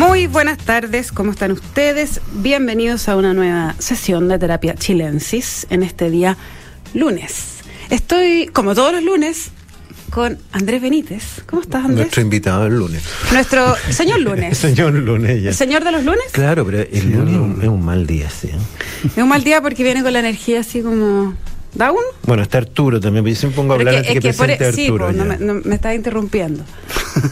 [0.00, 2.22] Muy buenas tardes, ¿cómo están ustedes?
[2.32, 6.38] Bienvenidos a una nueva sesión de terapia chilensis en este día
[6.94, 7.58] lunes.
[7.90, 9.50] Estoy, como todos los lunes,
[10.08, 11.42] con Andrés Benítez.
[11.44, 11.98] ¿Cómo estás, Andrés?
[11.98, 13.02] Nuestro invitado el lunes.
[13.30, 14.56] Nuestro señor lunes.
[14.56, 15.50] señor lunes, ya.
[15.50, 16.24] ¿El señor de los lunes?
[16.32, 18.48] Claro, pero el lunes es un, es un mal día, sí.
[19.04, 21.34] Es un mal día porque viene con la energía así como
[21.74, 22.02] ¿Da uno?
[22.24, 24.72] Bueno, está Arturo también, yo siempre pongo a hablar antes que, que presente por, Arturo.
[24.72, 26.64] Sí, pues, no me, no, está interrumpiendo.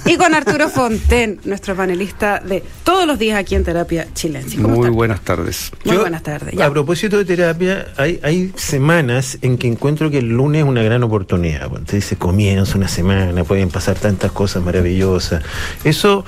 [0.06, 4.58] y con Arturo Fonten, nuestro panelista de todos los días aquí en Terapia Chilense.
[4.58, 4.90] Muy está?
[4.90, 5.72] buenas tardes.
[5.84, 6.54] Muy yo, buenas tardes.
[6.54, 6.66] Ya.
[6.66, 10.82] A propósito de terapia, hay, hay semanas en que encuentro que el lunes es una
[10.82, 11.68] gran oportunidad.
[11.86, 15.42] Te dice comienza una semana, pueden pasar tantas cosas maravillosas.
[15.82, 16.24] Eso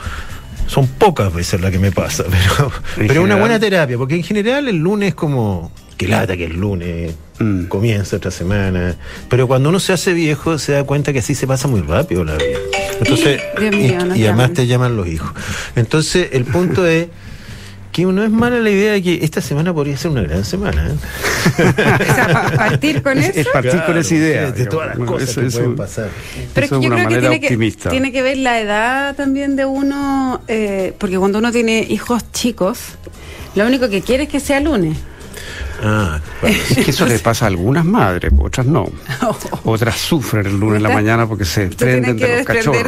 [0.66, 4.68] son pocas veces las que me pasa, pero, pero una buena terapia, porque en general
[4.68, 7.64] el lunes es como que lata que el lunes mm.
[7.64, 8.96] comienza otra semana.
[9.28, 12.24] Pero cuando uno se hace viejo se da cuenta que así se pasa muy rápido
[12.24, 12.58] la vida.
[13.00, 13.42] Entonces,
[14.14, 15.30] y, y además te llaman los hijos.
[15.76, 17.08] Entonces, el punto es
[17.92, 20.88] que no es mala la idea de que esta semana podría ser una gran semana.
[20.88, 20.94] ¿eh?
[22.00, 23.32] o sea, partir con eso.
[23.34, 24.52] Es partir claro, con esa idea.
[24.52, 26.08] De todas las cosas eso, que pueden pasar.
[26.54, 29.66] Pero es que yo creo que tiene, que tiene, que ver la edad también de
[29.66, 32.78] uno, eh, porque cuando uno tiene hijos chicos,
[33.54, 34.96] lo único que quiere es que sea lunes.
[35.82, 38.90] Ah, Es que eso le pasa a algunas madres, otras no.
[39.64, 42.82] Otras sufren el lunes en la mañana porque se desprenden de los cachorros.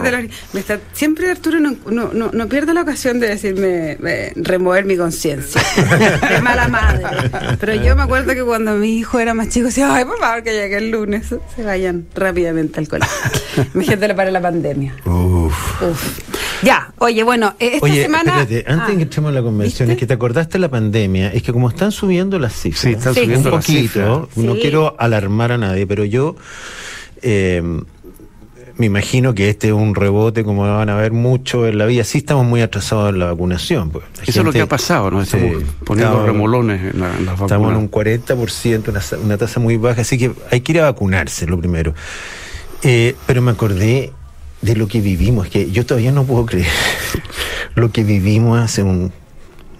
[0.52, 3.96] De siempre Arturo no, no, no, pierde la ocasión de decirme,
[4.36, 5.62] remover mi conciencia.
[6.30, 7.04] es mala madre.
[7.58, 10.42] Pero yo me acuerdo que cuando mi hijo era más chico, decía, ay, por favor,
[10.42, 11.34] que llegue el lunes.
[11.56, 13.12] Se vayan rápidamente al colegio.
[13.74, 14.94] le para la pandemia.
[15.04, 15.82] Uf.
[15.82, 16.18] Uf.
[16.62, 18.40] Ya, oye, bueno, eh, esta oye, semana.
[18.42, 21.32] Espérate, antes de que entremos en la convención, es que te acordaste de la pandemia,
[21.32, 22.80] es que como están subiendo las cifras.
[22.80, 24.28] Sí, están subiendo un poquito.
[24.36, 26.36] No quiero alarmar a nadie, pero yo.
[27.20, 27.62] Eh,
[28.76, 32.04] me imagino que este es un rebote, como van a ver mucho en la vida.
[32.04, 33.90] Sí estamos muy atrasados en la vacunación.
[33.90, 34.04] Pues.
[34.04, 35.22] La Eso gente, es lo que ha pasado, ¿no?
[35.22, 37.42] Estamos poniendo estamos, remolones en, la, en las vacunas.
[37.42, 40.84] Estamos en un 40%, una, una, tasa muy baja, así que hay que ir a
[40.84, 41.94] vacunarse, lo primero.
[42.82, 44.12] Eh, pero me acordé
[44.62, 46.66] de lo que vivimos, que yo todavía no puedo creer
[47.74, 49.12] lo que vivimos hace un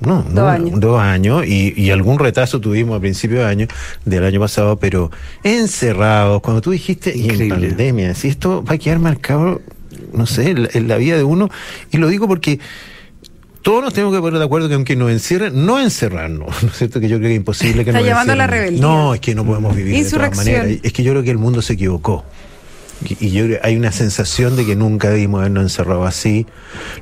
[0.01, 3.67] no, dos años, dos años y, y, algún retazo tuvimos a principio de año,
[4.05, 5.13] del año pasado, pero
[5.45, 7.45] encerrados, cuando tú dijiste, Increíble.
[7.45, 9.63] y en pandemia, si esto va a quedar marcado,
[10.13, 11.51] no sé, en, en la vida de uno,
[11.93, 12.59] y lo digo porque
[13.63, 16.77] todos nos tenemos que poner de acuerdo que aunque nos encierren, no encerrarnos, ¿no es
[16.77, 17.01] cierto?
[17.01, 18.83] Que yo creo que es imposible que Está nos llamando a la rebeldía.
[18.83, 20.67] No, es que no podemos vivir de todas maneras.
[20.83, 22.25] Es que yo creo que el mundo se equivocó.
[23.09, 26.47] Y yo hay una sensación de que nunca debimos habernos encerrado así.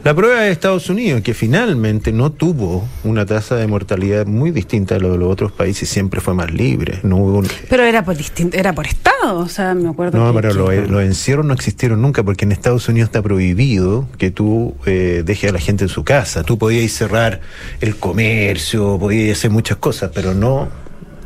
[0.05, 4.95] La prueba de Estados Unidos, que finalmente no tuvo una tasa de mortalidad muy distinta
[4.95, 7.01] de lo de los otros países, siempre fue más libre.
[7.03, 7.49] No hubo un...
[7.69, 10.19] Pero era por distinto, era por estado, o sea, me acuerdo.
[10.19, 10.81] No, que, pero que...
[10.81, 15.23] los, los encierros no existieron nunca, porque en Estados Unidos está prohibido que tú eh,
[15.25, 16.43] dejes a la gente en su casa.
[16.43, 17.41] Tú podías cerrar
[17.81, 20.69] el comercio, podías hacer muchas cosas, pero no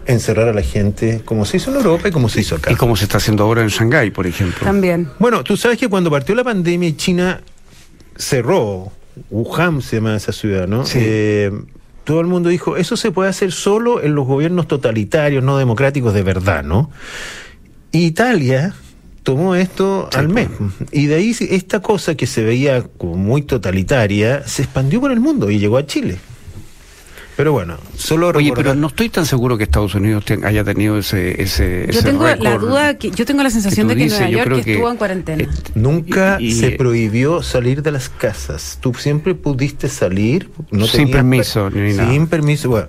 [0.06, 2.72] encerrar a la gente como se hizo en Europa y como se hizo acá.
[2.72, 4.65] Y como se está haciendo ahora en Shanghái, por ejemplo.
[4.65, 5.09] También.
[5.19, 7.41] Bueno, tú sabes que cuando partió la pandemia y China
[8.16, 8.92] cerró,
[9.31, 10.84] Wuhan se llama esa ciudad, ¿no?
[10.87, 10.98] Sí.
[11.00, 11.50] Eh,
[12.04, 16.12] todo el mundo dijo, eso se puede hacer solo en los gobiernos totalitarios, no democráticos
[16.12, 16.91] de verdad, ¿no?
[17.92, 18.75] Y Italia
[19.22, 20.48] tomó esto sí, al mes.
[20.92, 25.21] Y de ahí esta cosa que se veía como muy totalitaria se expandió por el
[25.21, 26.19] mundo y llegó a Chile.
[27.37, 28.65] Pero bueno, solo Oye, recordar...
[28.65, 32.03] pero no estoy tan seguro que Estados Unidos ten, haya tenido ese ese Yo ese
[32.03, 34.72] tengo la duda que yo tengo la sensación que de que dices, Nueva York que,
[34.72, 35.43] estuvo en cuarentena.
[35.43, 38.78] Eh, nunca y, y, se prohibió salir de las casas.
[38.81, 42.27] Tú siempre pudiste salir no sin permiso per ni sin nada.
[42.27, 42.69] permiso.
[42.69, 42.87] Bueno,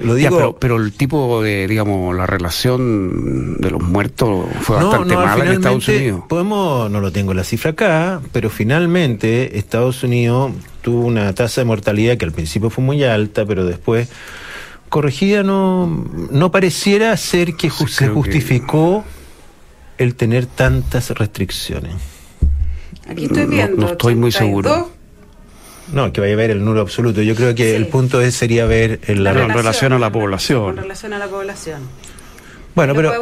[0.00, 4.78] lo digo, ya, pero, pero, el tipo de digamos la relación de los muertos fue
[4.78, 6.22] no, bastante no, mala en Estados Unidos.
[6.28, 10.52] Podemos, no lo tengo la cifra acá, pero finalmente Estados Unidos
[10.88, 14.08] tuvo una tasa de mortalidad que al principio fue muy alta, pero después
[14.88, 15.86] corregida no,
[16.30, 19.04] no pareciera ser que ju se justificó
[19.98, 20.04] que...
[20.04, 21.92] el tener tantas restricciones.
[23.06, 23.76] Aquí estoy viendo.
[23.76, 24.16] No, no estoy 82.
[24.16, 24.90] muy seguro.
[25.92, 27.20] No, que vaya a ver el número absoluto.
[27.20, 27.76] Yo creo que sí.
[27.76, 30.70] el punto es, sería ver en la, la relación, relación, a la población.
[30.70, 31.82] En relación a la población.
[32.74, 33.12] Bueno, pero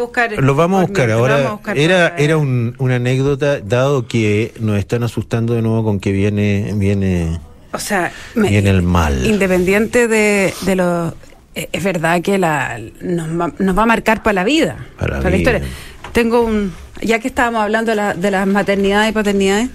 [0.42, 1.36] lo vamos a buscar ahora.
[1.36, 5.82] Vamos a buscar era era un, una anécdota, dado que nos están asustando de nuevo
[5.82, 7.40] con que viene viene
[7.72, 9.26] o sea, viene el mal.
[9.26, 11.14] Independiente de, de los
[11.56, 14.76] es verdad que la, nos, va, nos va a marcar para la vida.
[14.98, 15.62] Para, para la historia.
[16.12, 16.72] Tengo un.
[17.00, 19.68] Ya que estábamos hablando de, la, de las maternidades y paternidades,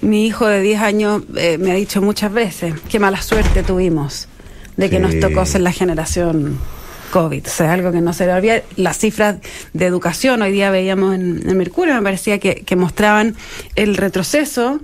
[0.00, 4.28] mi hijo de 10 años eh, me ha dicho muchas veces qué mala suerte tuvimos
[4.76, 5.02] de que sí.
[5.02, 6.58] nos tocó ser la generación
[7.12, 7.46] COVID.
[7.46, 8.62] O sea, algo que no se le olvida.
[8.76, 9.36] Las cifras
[9.72, 13.36] de educación hoy día veíamos en, en Mercurio, me parecía que, que mostraban
[13.76, 14.80] el retroceso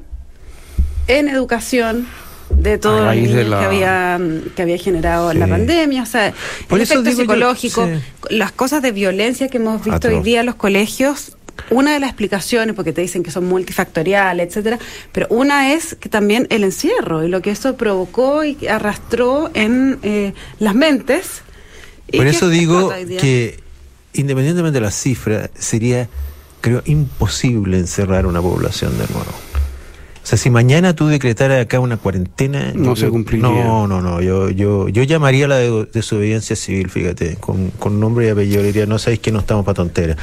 [1.08, 2.06] en educación
[2.50, 4.20] de todo lo que, había,
[4.54, 6.34] que había generado la pandemia, o sea,
[6.68, 7.88] el efecto psicológico,
[8.28, 11.36] las cosas de violencia que hemos visto hoy día en los colegios
[11.68, 14.78] una de las explicaciones, porque te dicen que son multifactoriales, etcétera,
[15.12, 19.98] pero una es que también el encierro y lo que eso provocó y arrastró en
[20.02, 21.42] eh, las mentes.
[22.12, 23.60] Por eso digo que,
[24.14, 26.08] independientemente de las cifras, sería,
[26.60, 29.49] creo, imposible encerrar una población de nuevo.
[30.30, 32.70] O sea, si mañana tú decretaras acá una cuarentena...
[32.76, 33.48] No se cumpliría.
[33.48, 34.22] No, no, no.
[34.22, 38.62] Yo, yo, yo llamaría a la desobediencia civil, fíjate, con, con nombre y apellido.
[38.62, 40.18] diría, no sabéis que no estamos para tonteras.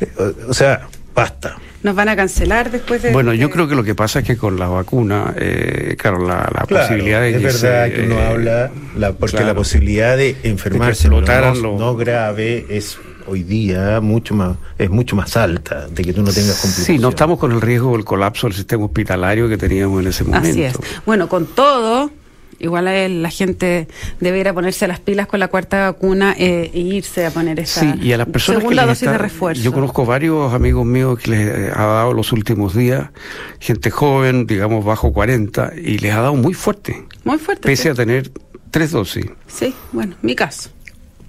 [0.00, 0.08] Eh,
[0.48, 0.86] o, sea,
[1.16, 1.56] basta.
[1.82, 3.10] ¿Nos van a cancelar después de.?
[3.10, 6.46] Bueno, yo creo que lo que pasa es que con la vacuna, eh, claro, la,
[6.68, 7.34] posibilidad de.
[7.34, 12.66] Es verdad que uno eh, habla, la, porque la posibilidad de enfermarse no, no grave
[12.68, 16.86] es hoy día mucho más es mucho más alta de que tú no tengas complicaciones.
[16.86, 20.24] Sí, no estamos con el riesgo del colapso del sistema hospitalario que teníamos en ese
[20.24, 20.48] momento.
[20.48, 20.74] Así es.
[21.06, 22.10] Bueno, con todo,
[22.58, 23.88] igual la gente
[24.20, 27.92] debería ponerse las pilas con la cuarta vacuna eh, e irse a poner esa sí,
[28.00, 29.62] y a las personas segunda dosis de refuerzo.
[29.62, 33.10] Yo conozco varios amigos míos que les ha dado los últimos días,
[33.58, 37.06] gente joven, digamos bajo 40, y les ha dado muy fuerte.
[37.24, 37.66] Muy fuerte.
[37.66, 38.30] Pese a tener
[38.70, 39.26] tres dosis.
[39.46, 40.70] Sí, bueno, mi caso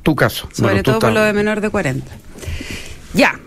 [0.04, 0.50] tu caso.
[0.52, 2.06] Sobre todo por lo de menor de 40.
[3.14, 3.40] Ya.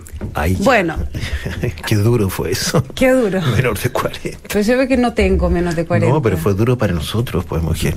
[0.60, 0.96] bueno.
[1.86, 2.84] Qué duro fue eso.
[2.94, 3.40] Qué duro.
[3.42, 4.38] Menor de 40.
[4.48, 6.14] Pero yo veo que no tengo menos de 40.
[6.14, 7.96] No, pero fue duro para nosotros, pues, mujer.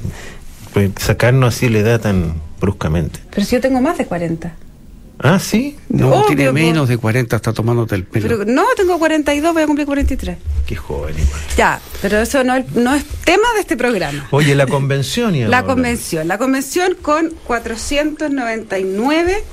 [0.74, 3.20] Pues, sacarnos así la edad tan bruscamente.
[3.32, 4.54] Pero si yo tengo más de 40.
[5.20, 5.76] Ah, sí.
[5.90, 8.28] No, tiene menos de 40, está tomándote el pelo.
[8.28, 10.38] Pero, no, tengo 42, voy a cumplir 43.
[10.68, 11.42] Qué joven, igual.
[11.56, 14.28] Ya, pero eso no, no es tema de este programa.
[14.32, 16.28] Oye, la convención y La convención.
[16.28, 19.46] La convención con 499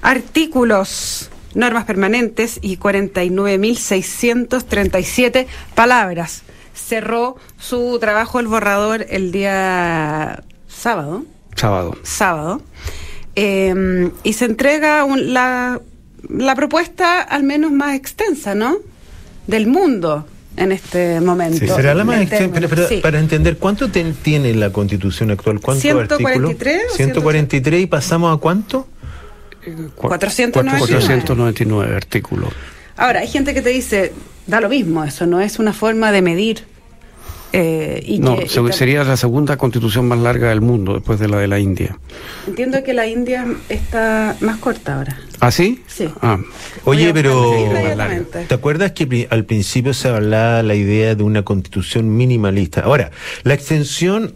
[0.00, 6.44] artículos, normas permanentes y 49.637 palabras.
[6.74, 11.26] Cerró su trabajo el borrador el día sábado.
[11.56, 11.98] Sábado.
[12.04, 12.62] Sábado.
[13.34, 15.78] Em, y se entrega la,
[16.26, 18.78] la propuesta al menos más extensa, ¿no?
[19.46, 21.58] Del mundo en este momento.
[21.58, 22.60] Sí, será la más extensa,
[23.02, 25.60] para entender, ¿cuánto tiene la constitución actual?
[25.60, 26.96] ¿Cuántos 143 artículos?
[26.96, 28.88] 143 y pasamos a cuánto?
[29.94, 30.78] 499.
[30.78, 32.50] 499 artículos.
[32.96, 34.12] Ahora, hay gente que te dice,
[34.46, 36.64] da lo mismo, eso no es una forma de medir
[37.56, 38.36] eh, no,
[38.72, 41.96] sería la segunda constitución más larga del mundo después de la de la India.
[42.48, 45.20] Entiendo que la India está más corta ahora.
[45.38, 45.80] ¿Ah, sí?
[45.86, 46.08] Sí.
[46.20, 46.40] Ah.
[46.82, 47.54] Oye, pero
[48.48, 52.80] ¿te acuerdas que al principio se hablaba la idea de una constitución minimalista?
[52.80, 53.12] Ahora,
[53.44, 54.34] la extensión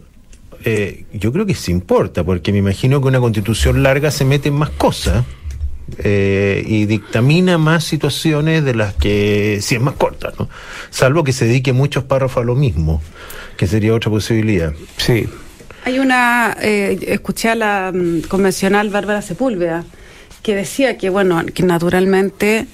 [0.63, 4.47] eh, yo creo que sí importa, porque me imagino que una constitución larga se mete
[4.47, 5.25] en más cosas.
[5.97, 10.49] Eh, y dictamina más situaciones de las que si es más corta, ¿no?
[10.89, 13.01] Salvo que se dedique muchos párrafos a lo mismo,
[13.57, 14.73] que sería otra posibilidad.
[14.97, 15.27] Sí.
[15.85, 19.85] Hay una, eh, escuché a la mm, convencional Bárbara Sepúlveda,
[20.43, 22.67] que decía que, bueno, que naturalmente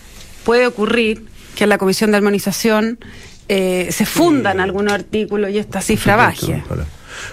[0.44, 1.25] puede ocurrir
[1.56, 3.00] que en la Comisión de Armonización
[3.47, 6.63] eh, se fundan algunos artículos y esta cifra baje.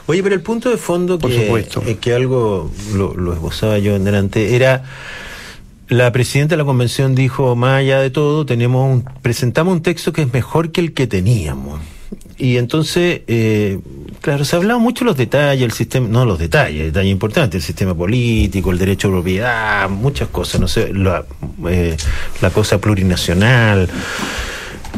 [0.06, 4.04] Oye, pero el punto de fondo Por que, que algo lo, lo esbozaba yo en
[4.04, 4.84] delante era
[5.92, 10.12] la presidenta de la convención dijo, más allá de todo, tenemos un, presentamos un texto
[10.12, 11.80] que es mejor que el que teníamos.
[12.38, 13.78] Y entonces, eh,
[14.20, 17.62] claro, se ha hablado mucho de los detalles, el sistema, no los detalles, detalles importantes,
[17.62, 21.24] el sistema político, el derecho a propiedad, muchas cosas, no sé, la,
[21.68, 21.96] eh,
[22.40, 23.88] la cosa plurinacional,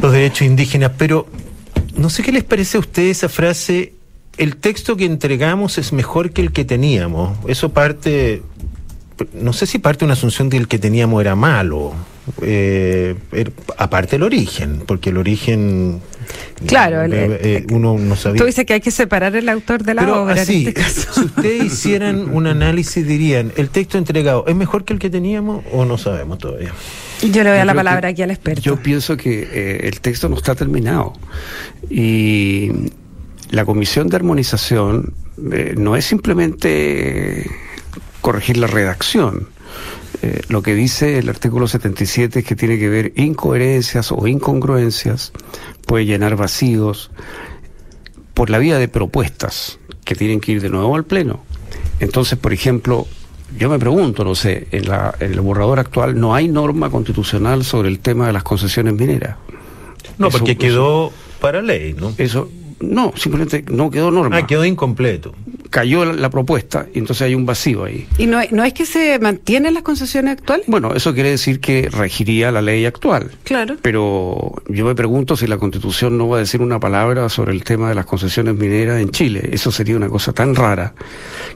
[0.01, 1.27] los derechos indígenas, pero
[1.97, 3.93] no sé qué les parece a ustedes esa frase,
[4.37, 7.37] el texto que entregamos es mejor que el que teníamos.
[7.47, 8.41] Eso parte
[9.33, 11.93] no sé si parte de una asunción del que teníamos era malo,
[12.41, 16.01] eh, er, aparte el origen, porque el origen
[16.65, 18.39] Claro, eh, eh, uno no sabía.
[18.39, 20.41] Tú dices que hay que separar el autor de la obra.
[20.41, 24.99] Así, este si ustedes hicieran un análisis, dirían: ¿el texto entregado es mejor que el
[24.99, 26.73] que teníamos o no sabemos todavía?
[27.21, 28.61] Yo le doy la palabra aquí al experto.
[28.61, 31.13] Yo pienso que el texto no está terminado.
[31.89, 32.71] Y
[33.51, 37.45] la comisión de armonización no es simplemente
[38.25, 39.49] corregir la redacción.
[40.23, 45.31] Eh, lo que dice el artículo 77 es que tiene que ver incoherencias o incongruencias,
[45.85, 47.11] puede llenar vacíos
[48.33, 51.41] por la vía de propuestas que tienen que ir de nuevo al Pleno.
[51.99, 53.05] Entonces, por ejemplo,
[53.59, 57.63] yo me pregunto, no sé, en, la, en el borrador actual no hay norma constitucional
[57.63, 59.37] sobre el tema de las concesiones mineras.
[60.17, 62.11] No, porque quedó para ley, ¿no?
[62.17, 64.35] Eso, no, simplemente no quedó norma.
[64.35, 65.35] Ah, quedó incompleto.
[65.75, 68.07] Cayó la, la propuesta y entonces hay un vacío ahí.
[68.17, 70.65] ¿Y no, no es que se mantienen las concesiones actuales?
[70.67, 73.31] Bueno, eso quiere decir que regiría la ley actual.
[73.43, 73.75] Claro.
[73.81, 77.65] Pero yo me pregunto si la Constitución no va a decir una palabra sobre el
[77.65, 79.49] tema de las concesiones mineras en Chile.
[79.51, 80.93] Eso sería una cosa tan rara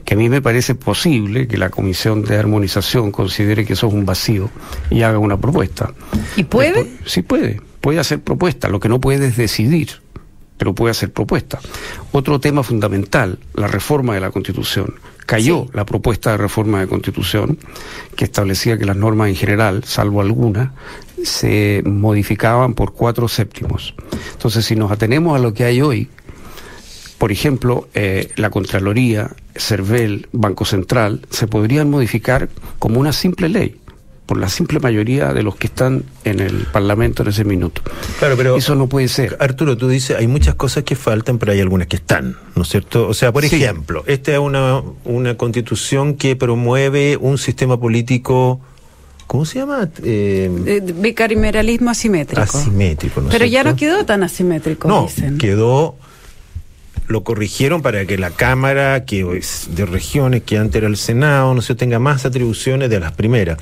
[0.04, 3.94] que a mí me parece posible que la Comisión de Armonización considere que eso es
[3.94, 4.50] un vacío
[4.90, 5.94] y haga una propuesta.
[6.36, 6.72] ¿Y puede?
[6.84, 8.68] Después- sí puede, puede hacer propuesta.
[8.68, 9.88] Lo que no puede es decidir,
[10.60, 11.58] pero puede hacer propuesta.
[12.12, 14.94] Otro tema fundamental, la reforma de la Constitución.
[15.24, 15.70] Cayó Sí.
[15.72, 17.56] la propuesta de reforma de Constitución
[18.14, 20.68] que establecía que las normas en general, salvo algunas,
[21.24, 23.94] se modificaban por cuatro séptimos.
[24.32, 26.10] Entonces, si nos atenemos a lo que hay hoy,
[27.16, 33.76] por ejemplo, eh, la Contraloría, CERVEL, Banco Central, se podrían modificar como una simple ley,
[34.30, 37.82] por la simple mayoría de los que están en el Parlamento en ese minuto.
[38.20, 39.36] Claro, pero Eso no puede ser.
[39.40, 42.68] Arturo, tú dices, hay muchas cosas que faltan, pero hay algunas que están, ¿no es
[42.68, 43.08] cierto?
[43.08, 43.56] O sea, por Sí.
[43.56, 48.60] ejemplo, esta es una, una constitución que promueve un sistema político,
[49.26, 49.88] ¿cómo se llama?
[50.04, 52.40] Eh, Eh, bicameralismo asimétrico.
[52.42, 53.70] asimétrico, ¿no es Pero ya cierto?
[53.70, 55.38] no quedó tan asimétrico, No, dicen.
[55.38, 55.96] quedó.
[57.08, 61.52] Lo corrigieron para que la Cámara, que es de regiones, que antes era el Senado,
[61.52, 63.58] no sé, tenga más atribuciones de las primeras.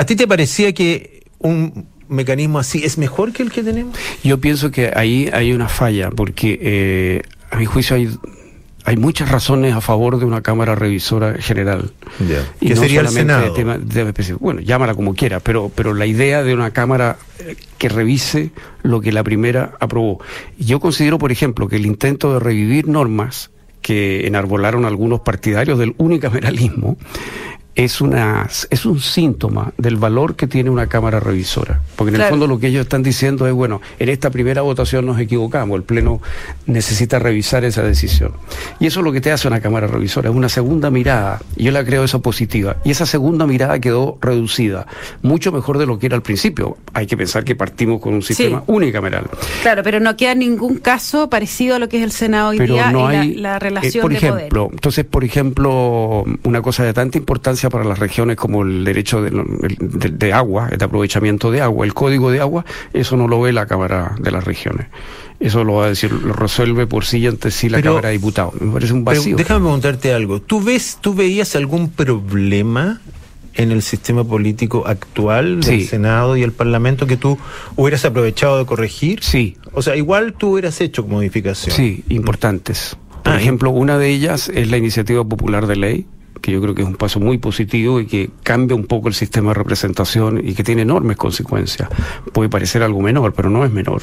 [0.00, 3.94] ¿A ti te parecía que un mecanismo así es mejor que el que tenemos?
[4.24, 8.08] Yo pienso que ahí hay una falla, porque eh, a mi juicio hay,
[8.86, 11.92] hay muchas razones a favor de una Cámara Revisora General.
[12.26, 12.48] Ya.
[12.62, 13.52] Y Que no sería el Senado.
[13.52, 17.90] tema- de bueno, llámala como quiera, pero, pero la idea de una Cámara eh, que
[17.90, 18.52] revise
[18.82, 20.18] lo que la primera aprobó.
[20.58, 23.50] Yo considero, por ejemplo, que el intento de revivir normas
[23.82, 26.96] que enarbolaron algunos partidarios del unicameralismo
[27.74, 31.80] es, una, es un síntoma del valor que tiene una Cámara Revisora.
[31.96, 35.06] Porque en el fondo lo que ellos están diciendo es, bueno, en esta primera votación
[35.06, 36.20] nos equivocamos, el Pleno
[36.66, 38.32] necesita revisar esa decisión.
[38.80, 41.40] Y eso es lo que te hace una Cámara Revisora, es una segunda mirada.
[41.56, 42.76] Yo la creo eso positiva.
[42.84, 44.86] Y esa segunda mirada quedó reducida,
[45.22, 46.76] mucho mejor de lo que era al principio.
[46.92, 49.26] Hay que pensar que partimos con un sistema unicameral.
[49.62, 52.74] Claro, pero no queda ningún caso parecido a lo que es el Senado hoy pero
[52.74, 54.74] día no la- hay la, eh, relación por de ejemplo poder.
[54.74, 59.30] entonces por ejemplo una cosa de tanta importancia para las regiones como el derecho de,
[59.30, 62.64] de- de agua el aprovechamiento de agua el código de agua
[62.94, 64.86] eso no lo ve la cámara de las regiones
[65.40, 68.08] eso lo va a decir lo resuelve por sí y ante sí la Pero- cámara
[68.08, 70.40] de diputados me parece un Pero vacío déjame preguntarte algo.
[70.40, 73.00] ¿Tú ves, tú veías algún problema
[73.54, 75.86] en el sistema político actual del Sí.
[75.86, 77.36] Senado y el Parlamento que tú
[77.76, 79.22] hubieras aprovechado de corregir?
[79.22, 81.74] sí O sea, igual tú hubieras hecho modificación.
[81.74, 82.96] Sí, importantes.
[83.24, 86.06] Por Ah, ejemplo, una de ellas es la iniciativa popular de ley,
[86.40, 89.14] que yo creo que es un paso muy positivo y que cambia un poco el
[89.14, 91.88] sistema de representación y que tiene enormes consecuencias.
[92.32, 94.02] Puede parecer algo menor, pero no es menor.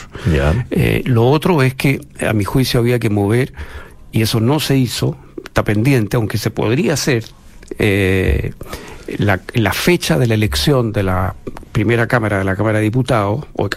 [0.72, 3.53] Eh, lo otro es que, a mi juicio, había que mover,
[4.12, 7.25] y eso no se hizo, está pendiente, aunque se podría hacer,
[7.79, 8.53] eh,
[9.17, 11.36] la, la fecha de la elección de la
[11.72, 13.70] primera Cámara, de la Cámara de Diputados, o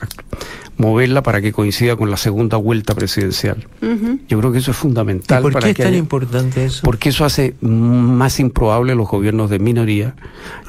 [0.81, 3.67] moverla para que coincida con la segunda vuelta presidencial.
[4.29, 6.65] Yo creo que eso es ¿Y fundamental por para qué es que tan haya- importante
[6.65, 6.81] eso?
[6.85, 10.15] porque eso hace más improbable los gobiernos de minoría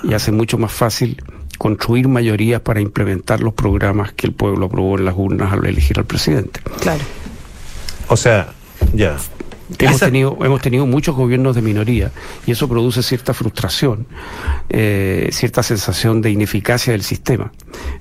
[0.04, 1.22] y hace mucho más fácil
[1.58, 5.98] construir mayorías para implementar los programas que el pueblo aprobó en las urnas al elegir
[6.00, 6.60] al presidente.
[6.82, 7.04] Claro.
[8.08, 8.50] O sea,
[8.94, 9.16] ya.
[9.80, 12.12] Hemos tenido, hemos tenido muchos gobiernos de minoría
[12.46, 14.06] y eso produce cierta frustración,
[14.70, 17.52] eh, cierta sensación de ineficacia del sistema.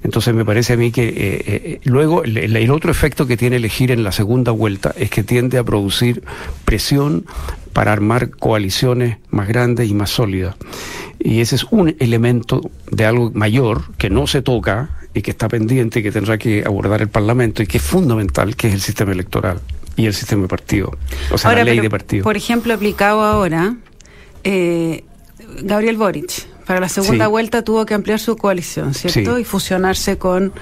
[0.03, 3.37] Entonces me parece a mí que eh, eh, luego el, el- el otro efecto que
[3.37, 6.23] tiene elegir en la segunda vuelta es que tiende a producir
[6.65, 7.25] presión
[7.73, 10.57] para armar coaliciones más grandes y más sólidas.
[11.19, 15.49] Y ese es un elemento de algo mayor que no se toca y que está
[15.49, 18.81] pendiente y que tendrá que abordar el Parlamento y que es fundamental, que es el
[18.81, 19.61] sistema electoral
[19.97, 20.97] y el sistema de partido,
[21.31, 22.25] o sea, la ley pero, de partido.
[22.25, 23.77] Por ejemplo, aplicado ahora,
[24.45, 25.05] eh,
[25.63, 27.31] Gabriel Boric, para la segunda Sí.
[27.31, 29.35] vuelta tuvo que ampliar su coalición, ¿cierto?
[29.37, 29.43] Sí.
[29.43, 30.53] Y fusionarse con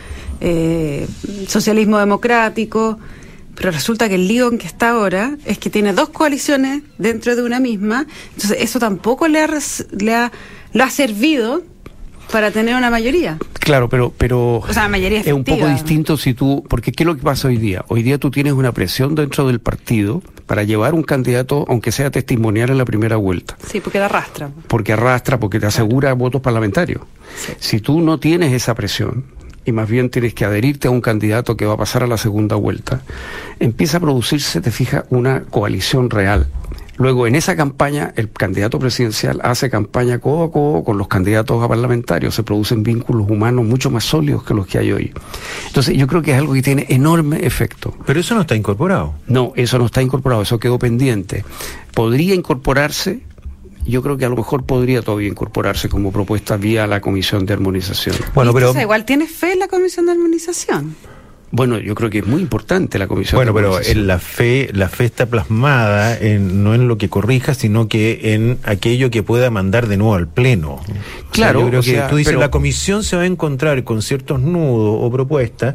[0.40, 1.06] eh,
[1.48, 2.98] socialismo democrático.
[3.56, 7.34] Pero resulta que el lío en que está ahora es que tiene dos coaliciones dentro
[7.34, 8.06] de una misma.
[8.36, 9.48] Entonces, eso tampoco le ha,
[9.98, 10.30] le ha,
[10.72, 11.62] le ha servido
[12.30, 13.38] para tener una mayoría.
[13.60, 17.06] Claro, pero, pero O sea, mayoría es un poco distinto si tú, porque ¿qué es
[17.06, 17.84] lo que pasa hoy día?
[17.88, 22.10] Hoy día tú tienes una presión dentro del partido para llevar un candidato, aunque sea
[22.10, 23.58] testimonial en la primera vuelta.
[23.66, 24.50] Sí, porque arrastra.
[24.66, 27.02] porque arrastra, porque te asegura votos parlamentarios.
[27.58, 29.24] Si tú no tienes esa presión
[29.66, 32.16] y más bien tienes que adherirte a un candidato que va a pasar a la
[32.16, 33.02] segunda vuelta,
[33.60, 36.48] empieza a producirse, te fijas, una coalición real.
[36.98, 41.62] Luego, en esa campaña, el candidato presidencial hace campaña codo a codo con los candidatos
[41.62, 42.34] a parlamentarios.
[42.34, 45.12] Se producen vínculos humanos mucho más sólidos que los que hay hoy.
[45.68, 47.94] Entonces, yo creo que es algo que tiene enorme efecto.
[48.04, 49.14] Pero eso no está incorporado.
[49.28, 51.44] No, eso no está incorporado, eso quedó pendiente.
[51.94, 53.22] Podría incorporarse
[53.86, 57.54] yo creo que a lo mejor podría todavía incorporarse como propuesta vía la Comisión de
[57.54, 58.16] Armonización.
[58.34, 60.94] Bueno, pero igual tiene fe en la Comisión de Armonización.
[61.50, 63.38] Bueno, yo creo que es muy importante la comisión.
[63.38, 67.54] Bueno, pero en la fe, la fe está plasmada en, no en lo que corrija,
[67.54, 70.80] sino que en aquello que pueda mandar de nuevo al pleno.
[71.30, 74.98] Claro, yo creo que tú dices la comisión se va a encontrar con ciertos nudos
[75.00, 75.74] o propuestas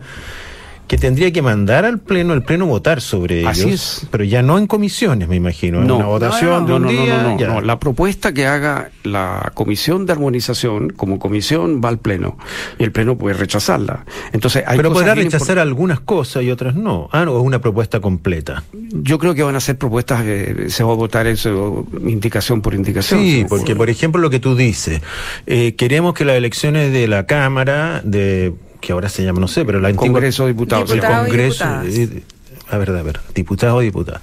[0.88, 4.68] que tendría que mandar al pleno, el pleno votar sobre ellos, pero ya no en
[4.68, 7.48] comisiones, me imagino, no, una votación no, de un día.
[7.48, 12.38] No, la propuesta que haga la comisión de armonización como comisión va al pleno
[12.78, 14.06] y el pleno puede rechazarla.
[14.34, 17.10] Entonces, hay pero podrá rechazar algunas cosas y otras no.
[17.12, 18.64] Ah, no, es una propuesta completa.
[18.74, 22.74] Yo creo que van a ser propuestas, que se va a votar eso indicación por
[22.74, 23.20] indicación.
[23.20, 25.02] Sí, porque por ejemplo lo que tú dices,
[25.48, 29.64] eh, queremos que las elecciones de la Cámara de que ahora se llama, no sé,
[29.64, 30.08] pero la antigua...
[30.08, 30.92] Congreso de Diputados.
[30.92, 31.64] el Congreso...
[31.64, 34.22] a ver, a ver, diputado o diputada.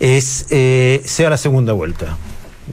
[0.00, 2.18] Es, eh, sea la segunda vuelta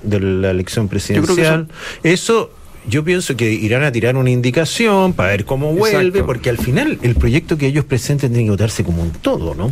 [0.01, 1.67] de la elección presidencial.
[2.01, 2.51] Eso
[2.87, 6.97] yo pienso que irán a tirar una indicación para ver cómo vuelve, porque al final
[7.03, 9.71] el proyecto que ellos presenten tiene que votarse como un todo, ¿no?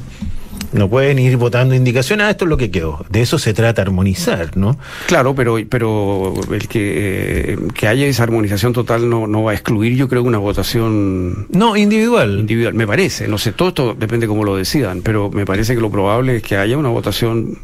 [0.73, 3.05] No pueden ir votando indicaciones, ah, esto es lo que quedó.
[3.09, 4.77] De eso se trata armonizar, ¿no?
[5.07, 9.53] Claro, pero, pero el que, eh, que haya esa armonización total no, no va a
[9.53, 11.47] excluir, yo creo, una votación.
[11.49, 12.39] No, individual.
[12.39, 13.27] Individual, me parece.
[13.27, 16.43] No sé, todo esto depende cómo lo decidan, pero me parece que lo probable es
[16.43, 17.57] que haya una votación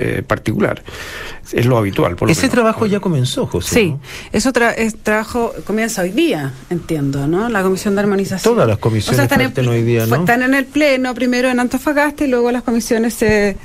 [0.00, 0.82] eh, particular.
[1.52, 2.16] Es lo habitual.
[2.16, 3.74] Por Ese trabajo ya comenzó, José.
[3.74, 3.96] Sí,
[4.32, 7.48] eso es trabajo comienza hoy día, entiendo, ¿no?
[7.48, 8.54] La comisión de armonización.
[8.54, 10.16] Todas las comisiones están hoy día, ¿no?
[10.16, 13.56] Están en el pleno, primero en Antofagasta y luego las comisiones se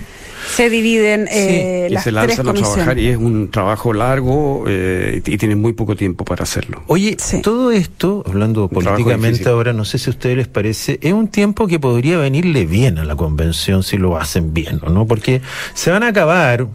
[0.48, 5.38] se dividen eh, y se lanzan a trabajar y es un trabajo largo eh, y
[5.38, 6.84] tienen muy poco tiempo para hacerlo.
[6.88, 11.28] Oye, todo esto, hablando políticamente ahora, no sé si a ustedes les parece, es un
[11.28, 15.06] tiempo que podría venirle bien a la convención si lo hacen bien, ¿no?
[15.06, 15.42] Porque
[15.74, 16.68] se van a acabar,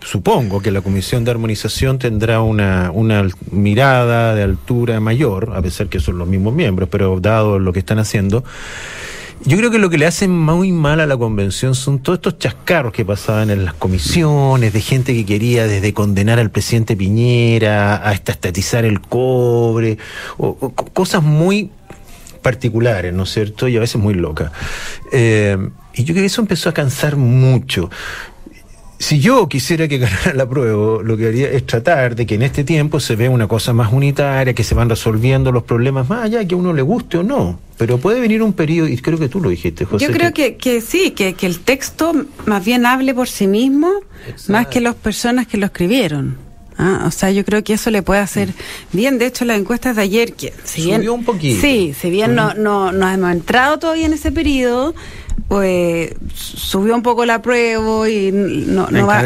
[0.00, 5.88] supongo que la Comisión de Armonización tendrá una, una mirada de altura mayor, a pesar
[5.88, 8.44] que son los mismos miembros, pero dado lo que están haciendo,
[9.44, 12.38] yo creo que lo que le hace muy mal a la convención son todos estos
[12.38, 17.96] chascarros que pasaban en las comisiones, de gente que quería desde condenar al presidente Piñera
[17.96, 19.98] hasta estatizar el cobre,
[20.36, 20.54] o,
[20.92, 21.70] cosas muy
[22.42, 23.68] particulares, ¿no es cierto?
[23.68, 24.50] Y a veces muy locas.
[25.12, 25.56] Eh,
[25.94, 27.90] y yo creo que eso empezó a cansar mucho
[28.98, 32.42] si yo quisiera que ganara la prueba, lo que haría es tratar de que en
[32.42, 36.24] este tiempo se vea una cosa más unitaria, que se van resolviendo los problemas más
[36.24, 37.60] allá, que a uno le guste o no.
[37.76, 40.04] Pero puede venir un periodo, y creo que tú lo dijiste, José.
[40.04, 42.12] Yo creo que, que, sí, que, que, el texto
[42.46, 43.88] más bien hable por sí mismo,
[44.48, 46.48] más que las personas que lo escribieron.
[46.76, 48.50] Ah, o sea, yo creo que eso le puede hacer
[48.92, 49.18] bien.
[49.18, 51.60] De hecho, las encuestas de ayer, que si Subió un poquito.
[51.60, 54.94] Sí, si bien no, no, no hemos entrado todavía en ese periodo,
[55.48, 59.24] pues subió un poco la prueba y no, no va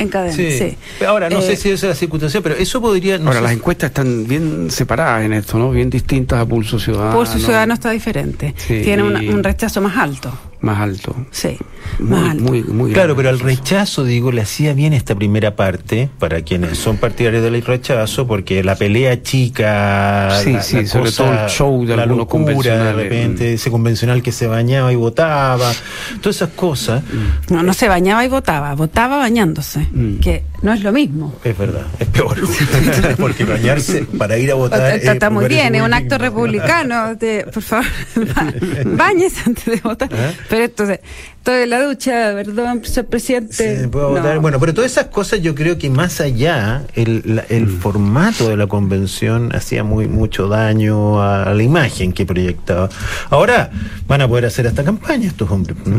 [0.00, 0.78] en cadena, sí.
[1.06, 3.16] Ahora, no sé eh, si esa es la circunstancia, pero eso podría...
[3.16, 5.70] ahora, las encuestas están bien separadas en esto, ¿no?
[5.72, 7.14] Bien distintas a Pulso Ciudadano.
[7.14, 8.54] Pulso Ciudadano está diferente.
[8.66, 11.16] Tiene un rechazo más alto más alto.
[11.30, 11.56] Sí,
[11.98, 12.44] muy, más alto.
[12.44, 16.78] Muy, muy claro, pero el rechazo, digo, le hacía bien esta primera parte para quienes
[16.78, 21.96] son partidarios del rechazo, porque la pelea chica, sí, sí, sobre todo el show de
[21.96, 25.72] la locura, de repente, ese convencional que se bañaba y votaba,
[26.20, 27.02] todas esas cosas.
[27.48, 30.18] No, no se bañaba y votaba, votaba bañándose, mm.
[30.20, 31.34] que no es lo mismo.
[31.42, 32.36] Es verdad, es peor,
[33.18, 34.96] porque bañarse para ir a votar.
[34.96, 37.86] Está, muy bien, es un acto republicano, de, por favor,
[38.84, 40.10] bañes antes de votar.
[40.12, 40.36] ¿Eh?
[40.48, 41.00] Pero entonces,
[41.38, 43.86] estoy en la ducha, perdón, señor presidente.
[43.86, 47.80] Bueno, pero todas esas cosas yo creo que más allá, el, el mm.
[47.80, 52.90] formato de la convención hacía muy mucho daño a, la imagen que proyectaba.
[53.30, 53.70] Ahora
[54.06, 55.76] van a poder hacer esta campaña estos hombres.
[55.86, 55.96] ¿no?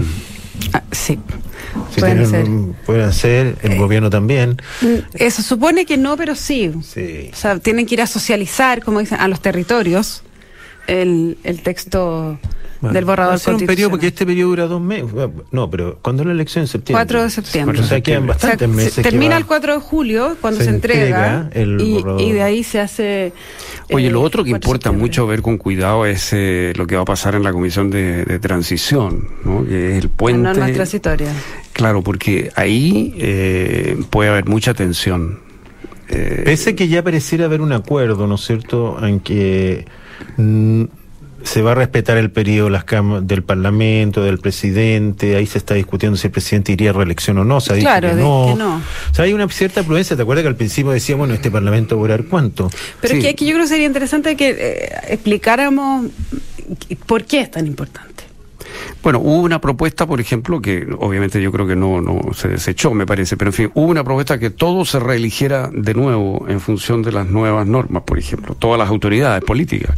[0.73, 1.19] Ah, sí.
[1.97, 2.47] Pueden, hacer.
[2.85, 4.57] pueden hacer, el eh, gobierno también.
[4.81, 6.71] Mm, eso supone que no, pero sí.
[6.83, 7.29] sí.
[7.31, 10.23] O sea, tienen que ir a socializar, como dicen, a los territorios
[10.87, 12.39] el, el texto
[12.81, 15.09] del borrador va un periodo porque este periodo dura dos meses.
[15.51, 17.05] No, pero cuando la elección en septiembre.
[17.05, 17.79] 4 de septiembre.
[17.79, 19.03] O sea, quedan bastantes meses.
[19.03, 23.33] termina el 4 de julio, cuando se, entrega, el y, y, de ahí se hace.
[23.91, 27.03] Oye, lo eh, otro que importa mucho ver con cuidado es eh, lo que va
[27.03, 29.65] a pasar en la comisión de, transición, ¿no?
[29.65, 30.41] que es el puente.
[30.41, 31.31] La norma transitoria.
[31.73, 35.39] Claro, porque ahí eh, puede haber mucha tensión.
[36.07, 39.85] Pese que ya pareciera haber un acuerdo, ¿no es cierto?, en que
[41.43, 42.85] se va a respetar el periodo las
[43.21, 47.43] del Parlamento, del presidente, ahí se está discutiendo si el presidente iría a reelección o
[47.43, 48.45] no, se ha dicho claro, que, no.
[48.47, 48.75] que no.
[49.11, 51.95] O sea, hay una cierta prudencia, ¿te acuerdas que al principio decíamos, bueno, este Parlamento
[51.95, 52.69] va a durar cuánto?
[52.99, 53.21] Pero sí.
[53.21, 56.07] que, que, yo creo que sería interesante que eh, explicáramos
[57.05, 58.30] por qué es tan importante.
[59.03, 62.93] Bueno, hubo una propuesta, por ejemplo, que obviamente yo creo que no, no se desechó,
[62.93, 66.59] me parece, pero en fin, hubo una propuesta que todo se reeligiera de nuevo en
[66.59, 69.95] función de las nuevas normas, por ejemplo, todas las autoridades políticas.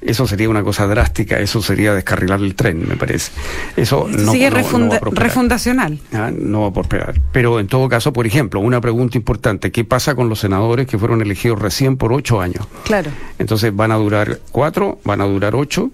[0.00, 3.32] Eso sería una cosa drástica, eso sería descarrilar el tren, me parece.
[3.74, 5.98] Eso no, Sigue no, refunda, no va a refundacional.
[6.12, 7.14] Ah, no va a prosperar.
[7.32, 10.98] Pero en todo caso, por ejemplo, una pregunta importante, ¿qué pasa con los senadores que
[10.98, 12.66] fueron elegidos recién por ocho años?
[12.84, 13.10] Claro.
[13.38, 15.90] Entonces van a durar cuatro, van a durar ocho,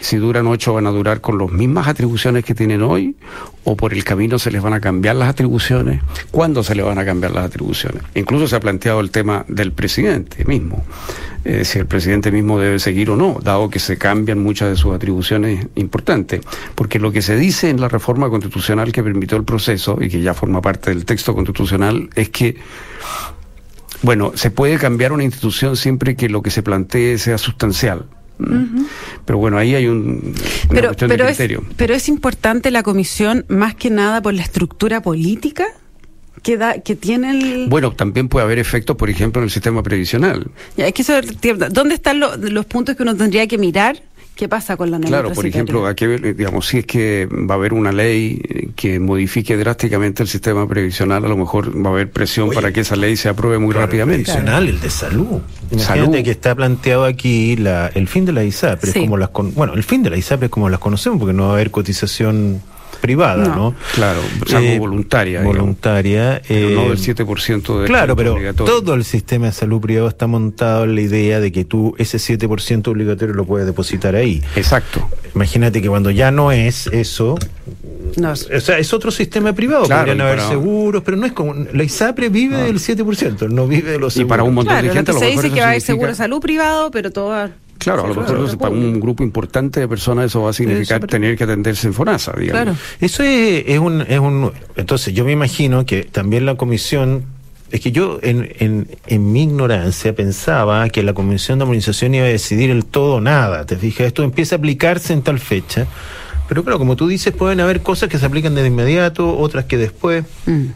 [0.00, 3.16] si duran ocho van a durar con las mismas atribuciones que tienen hoy
[3.64, 6.98] o por el camino se les van a cambiar las atribuciones, cuándo se les van
[6.98, 8.02] a cambiar las atribuciones.
[8.14, 10.84] Incluso se ha planteado el tema del presidente mismo,
[11.44, 14.76] eh, si el presidente mismo debe seguir o no, dado que se cambian muchas de
[14.76, 16.40] sus atribuciones importantes,
[16.74, 20.20] porque lo que se dice en la reforma constitucional que permitió el proceso y que
[20.20, 22.56] ya forma parte del texto constitucional es que
[24.00, 28.06] bueno, se puede cambiar una institución siempre que lo que se plantee sea sustancial.
[28.38, 28.86] Uh -huh.
[29.24, 30.34] Pero bueno, ahí hay un, una
[30.68, 31.64] pero, cuestión pero de criterio.
[31.68, 35.66] Es, pero es importante la comisión más que nada por la estructura política
[36.42, 37.68] que, da, que tiene el...
[37.68, 40.46] Bueno, también puede haber efectos, por ejemplo, en el sistema previsional.
[40.76, 41.14] Ya, es que eso,
[41.70, 44.00] ¿Dónde están lo, los puntos que uno tendría que mirar?
[44.34, 47.72] ¿Qué pasa con la Claro, por ejemplo, aquí, digamos, si es que va a haber
[47.72, 52.50] una ley que modifique drásticamente el sistema previsional, a lo mejor va a haber presión
[52.50, 54.30] Oye, para que esa ley se apruebe muy claro, rápidamente.
[54.30, 55.40] El previsional, el de salud.
[55.72, 56.22] Imagínate Salud.
[56.24, 59.00] que está planteado aquí la, el fin de la ISAPRE, Sí.
[59.00, 61.46] como las con- bueno, el fin de la ISAPRE es como las conocemos, porque no
[61.46, 62.62] va a haber cotización
[63.00, 63.54] privada, No.
[63.54, 63.74] ¿no?
[63.94, 65.40] Claro, salvo Eh, voluntaria.
[65.40, 65.56] digamos.
[65.56, 66.40] Voluntaria.
[66.46, 70.26] Pero no eh, del 7% de Claro, pero todo el sistema de salud privado está
[70.26, 74.42] montado en la idea de que tú ese 7% obligatorio lo puedes depositar ahí.
[74.56, 75.08] Exacto.
[75.34, 77.38] Imagínate que cuando ya no es eso,
[78.16, 81.26] No, o sea, es otro sistema privado, Claro, podrían y haber para- seguros, pero no
[81.26, 82.64] es como la ISAPRE vive No.
[82.64, 84.28] del 7%, no vive de los Y seguros.
[84.30, 85.70] para un montón claro, de lo gente que lo se mejor dice que va a
[85.70, 87.50] haber seguro de salud privado, pero todo va...
[87.78, 91.06] Claro, a lo mejor claro, para un grupo importante de personas eso va a significar
[91.06, 92.50] tener que atenderse en FONASA, digamos.
[92.62, 92.76] Claro.
[93.00, 94.50] Eso es, es un, es un...
[94.76, 97.22] Entonces yo me imagino que también la comisión...
[97.70, 102.24] Es que yo en, en, en mi ignorancia pensaba que la comisión de armonización iba
[102.24, 103.64] a decidir el todo o nada.
[103.66, 104.06] ¿Te fijas?
[104.08, 105.86] Esto empieza a aplicarse en tal fecha.
[106.48, 109.76] Pero claro, como tú dices, pueden haber cosas que se aplican de inmediato, otras que
[109.76, 110.24] después.
[110.46, 110.66] Mm.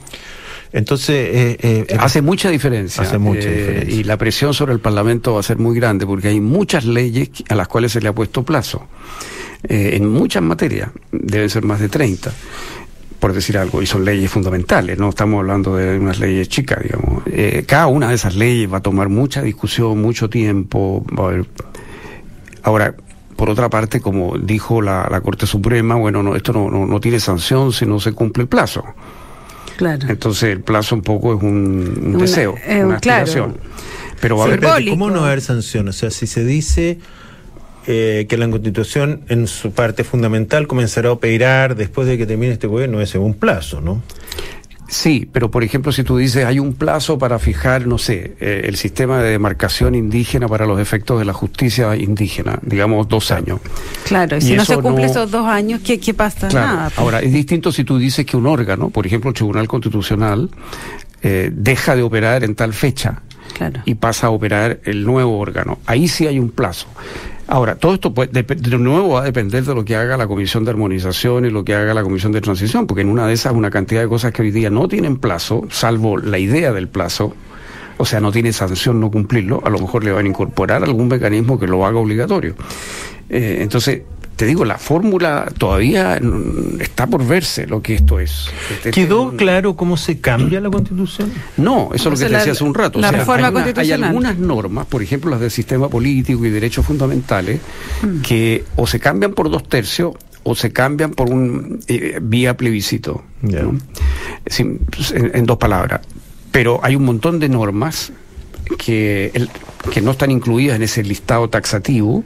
[0.72, 1.16] Entonces...
[1.32, 3.02] eh, eh, Hace mucha diferencia.
[3.02, 3.94] Hace mucha eh, diferencia.
[3.94, 7.30] Y la presión sobre el Parlamento va a ser muy grande porque hay muchas leyes
[7.48, 8.86] a las cuales se le ha puesto plazo.
[9.68, 12.32] Eh, en muchas materias, deben ser más de 30,
[13.20, 17.22] por decir algo, y son leyes fundamentales, no estamos hablando de unas leyes chicas, digamos.
[17.26, 21.04] Eh, cada una de esas leyes va a tomar mucha discusión, mucho tiempo.
[21.16, 21.46] Va a haber...
[22.64, 22.94] Ahora,
[23.36, 27.00] por otra parte, como dijo la, la Corte Suprema, bueno, no, esto no, no, no
[27.00, 28.84] tiene sanción si no se cumple el plazo.
[29.76, 30.06] Claro.
[30.08, 33.24] Entonces el plazo un poco es un, un Una- deseo, eh, una claro.
[33.24, 33.56] aspiración.
[34.20, 34.88] Pero va a haber...
[34.88, 35.88] ¿Cómo no va a haber sanción?
[35.88, 36.98] O sea, si se dice
[37.88, 42.52] eh, que la Constitución en su parte fundamental comenzará a operar después de que termine
[42.52, 44.02] este gobierno, ese es un plazo, ¿no?
[44.92, 48.64] Sí, pero por ejemplo, si tú dices hay un plazo para fijar, no sé, eh,
[48.66, 53.58] el sistema de demarcación indígena para los efectos de la justicia indígena, digamos dos años.
[54.04, 56.48] Claro, y Y si no se no- esos dos años, ¿qué, qué pasa?
[56.48, 56.66] Claro.
[56.66, 56.84] Nada.
[56.90, 56.98] pues.
[56.98, 60.50] Ahora, es distinto si tú dices que un órgano, por ejemplo, el Tribunal Constitucional,
[61.22, 63.22] eh, deja de operar en tal fecha
[63.84, 65.78] Y pasa a operar el nuevo órgano.
[65.86, 66.86] Ahí sí hay un plazo.
[67.48, 70.64] Ahora, todo esto dep- de nuevo va a depender de lo que haga la Comisión
[70.64, 73.52] de Armonización y lo que haga la Comisión de Transición, porque en una de esas
[73.52, 77.34] una cantidad de cosas que hoy día no tienen plazo, salvo la idea del plazo,
[77.98, 81.08] o sea, no tiene sanción no cumplirlo, a lo mejor le van a incorporar algún
[81.08, 82.54] mecanismo que lo haga obligatorio.
[83.28, 84.02] Eh, entonces,
[84.42, 86.20] te digo, la fórmula todavía
[86.80, 88.46] está por verse lo que esto es.
[88.72, 91.30] Este- este ¿Quedó un- claro cómo se cambia la Constitución?
[91.58, 92.98] no, eso es lo que te la- decía hace un rato.
[92.98, 94.08] la reforma hay, una- hay constitucional.
[94.08, 97.60] algunas normas, por ejemplo las del sistema político y derechos fundamentales,
[98.02, 98.20] Mm.
[98.22, 103.22] que o se cambian por dos tercios o se cambian por un eh, vía plebiscito.
[104.46, 104.80] Sin-
[105.14, 106.00] en, en dos palabras.
[106.50, 108.12] Pero hay un montón de normas
[108.76, 109.48] que, el-
[109.92, 112.24] que no están incluidas en ese listado taxativo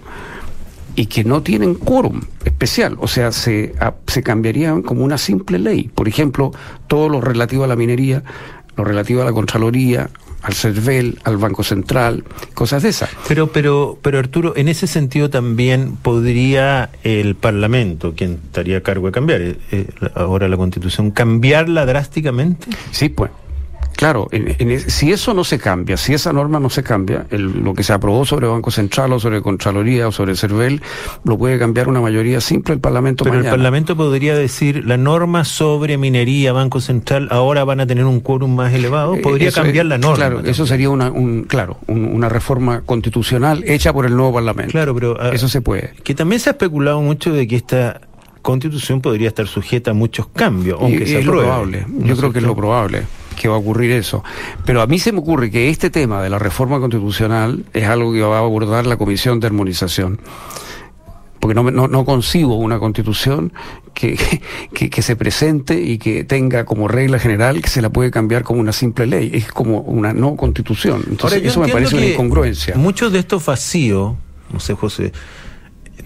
[0.97, 5.59] y que no tienen quórum especial, o sea, se, a- se cambiarían como una simple
[5.59, 5.91] ley.
[5.95, 6.53] Por ejemplo,
[6.89, 8.25] todo lo relativo a la minería,
[8.77, 10.09] lo relativo a la Contraloría,
[10.43, 13.11] al CERVEL, al Banco Central, cosas de esas.
[13.27, 19.07] Pero, pero, pero Arturo, en ese sentido también podría el Parlamento, quien estaría a cargo
[19.07, 22.69] de cambiar eh, eh, ahora la Constitución, cambiarla drásticamente.
[22.93, 23.31] Sí, pues.
[23.97, 27.63] Claro, en- en si eso no se cambia, si esa norma no se cambia, el-
[27.65, 30.83] lo que se aprobó sobre Banco Central o sobre Contraloría o sobre CERVEL,
[31.25, 33.45] lo puede cambiar una mayoría simple el Parlamento Pero el.
[33.47, 38.55] Parlamento podría decir, la norma sobre minería, Banco Central, ahora van a tener un quórum
[38.55, 39.15] más elevado.
[39.15, 40.17] Eh, Podría eso cambiar es- la norma.
[40.17, 40.53] Claro, también.
[40.53, 44.73] eso sería una, un, claro, un- una reforma constitucional hecha por el nuevo Parlamento.
[44.73, 45.17] Claro, pero...
[45.19, 45.95] ah, Eso se puede.
[46.05, 48.01] Que también se ha especulado mucho de que esta
[48.43, 51.85] constitución podría estar sujeta a muchos cambios, aunque Y- se es lo probable.
[51.89, 53.03] ¿no Yo creo que es lo probable
[53.37, 54.25] que va a ocurrir eso.
[54.65, 58.13] Pero a mí se me ocurre que este tema de la reforma constitucional es algo
[58.13, 60.21] que va a abordar la Comisión de Armonización.
[61.39, 63.53] Porque no, no, no concibo una constitución
[63.95, 64.19] que,
[64.75, 68.43] que, que se presente y que tenga como regla general que se la puede cambiar
[68.43, 69.31] como una simple ley.
[69.33, 71.05] Es como una no constitución.
[71.09, 72.75] Entonces, Ahora, eso me parece una incongruencia.
[72.77, 74.15] Muchos de estos vacíos,
[74.53, 75.13] no sé, José,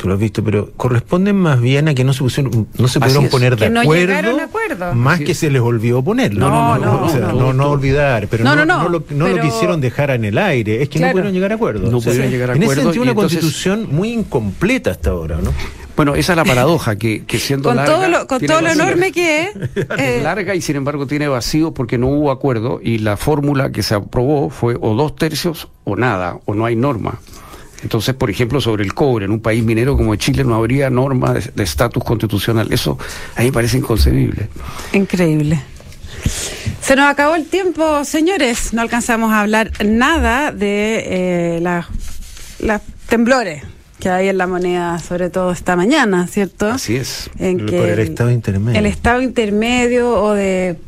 [0.00, 2.98] tú lo has visto, pero corresponden más bien a que no se pusieron, no se
[3.00, 4.94] pudieron poner de Que no acuerdo, llegaron a acuerdo.
[4.94, 5.38] más Así que es.
[5.38, 6.48] se les olvidó ponerlo.
[6.48, 9.34] No, no, o sea, no, no, olvidar, pero No, no, no, no, lo, no lo
[9.34, 11.08] pero- quisieron dejar en el aire, es que Claro.
[11.08, 11.90] no pudieron llegar a acuerdo.
[11.90, 15.38] No pudieron llegar a en acuerdo ese sentido, una entonces- constitución muy incompleta hasta ahora,
[15.42, 15.52] ¿no?
[15.96, 18.70] Bueno, esa es la paradoja, que, que siendo Con larga, todo lo, con todo lo
[18.70, 19.56] enorme que es.
[19.76, 23.70] Es eh, larga y sin embargo tiene vacío porque no hubo acuerdo y la fórmula
[23.70, 27.20] que se aprobó fue o dos tercios o nada, o no hay norma.
[27.82, 31.34] Entonces, por ejemplo, sobre el cobre, en un país minero como Chile no habría norma
[31.34, 32.72] de estatus constitucional.
[32.72, 32.98] Eso
[33.36, 34.48] a mí me parece inconcebible.
[34.92, 35.60] Increíble.
[36.82, 38.72] Se nos acabó el tiempo, señores.
[38.72, 41.86] No alcanzamos a hablar nada de eh, las
[42.62, 43.62] las temblores
[43.98, 46.68] que hay en la moneda, sobre todo esta mañana, ¿cierto?
[46.68, 47.30] Así es.
[47.38, 48.78] En Por que el estado intermedio.
[48.78, 50.78] El estado intermedio o de,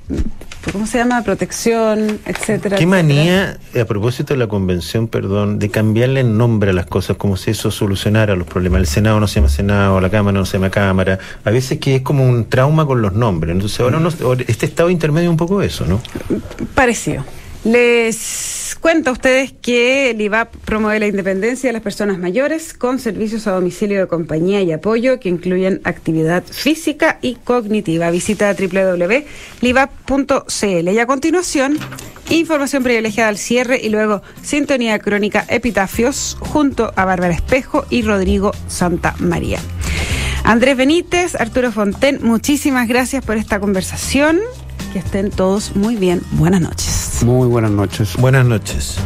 [0.72, 1.22] ¿cómo se llama?
[1.22, 2.76] Protección, etcétera.
[2.76, 2.87] Qué etcétera.
[2.87, 7.37] manía, a propósito de la convención, perdón, de cambiarle el nombre a las cosas como
[7.37, 8.80] si eso solucionara los problemas.
[8.80, 11.18] El Senado no se llama Senado, la Cámara no se llama Cámara.
[11.44, 13.52] A veces que es como un trauma con los nombres.
[13.54, 16.00] Entonces ahora no- este estado intermedio es un poco eso, ¿no?
[16.74, 17.24] Parecido.
[17.64, 22.98] Les cuento a ustedes que el IVAP promueve la independencia de las personas mayores con
[22.98, 28.11] servicios a domicilio de compañía y apoyo que incluyen actividad física y cognitiva.
[28.11, 29.29] Visita www.livap.cl
[30.88, 31.79] y a continuación
[32.31, 38.53] información privilegiada al cierre y luego sintonía crónica Epitafios junto a Bárbara Espejo y Rodrigo
[38.68, 39.61] Santa María.
[40.44, 44.40] Andrés Benítez, Arturo Fonten, muchísimas gracias por esta conversación.
[44.92, 46.20] Que estén todos muy bien.
[46.33, 47.22] Buenas noches.
[47.24, 48.14] Muy buenas noches.
[48.18, 48.98] Buenas noches.